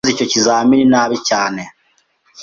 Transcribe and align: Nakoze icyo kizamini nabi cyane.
Nakoze 0.03 0.13
icyo 0.15 0.27
kizamini 0.33 0.85
nabi 0.93 1.17
cyane. 1.29 1.61